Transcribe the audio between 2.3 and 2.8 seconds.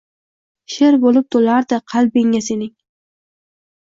sening